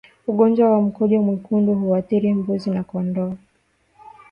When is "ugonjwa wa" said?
0.27-0.81